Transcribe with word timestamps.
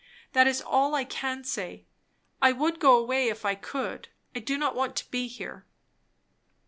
"That 0.33 0.47
is 0.47 0.63
all 0.63 0.95
I 0.95 1.03
can 1.05 1.43
say. 1.43 1.85
I 2.41 2.53
would 2.53 2.79
go 2.79 2.97
away, 2.97 3.27
if 3.29 3.45
I 3.45 3.53
could. 3.53 4.07
I 4.35 4.39
do 4.39 4.57
not 4.57 4.73
want 4.75 4.95
to 4.95 5.11
be 5.11 5.27
here." 5.27 5.67